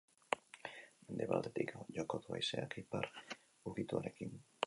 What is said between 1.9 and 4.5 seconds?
joko du haizeak, ipar ukituarekin.